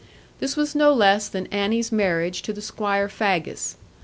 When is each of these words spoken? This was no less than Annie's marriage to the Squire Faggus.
This 0.39 0.57
was 0.57 0.73
no 0.73 0.95
less 0.95 1.29
than 1.29 1.45
Annie's 1.51 1.91
marriage 1.91 2.41
to 2.41 2.53
the 2.53 2.61
Squire 2.63 3.07
Faggus. 3.07 3.75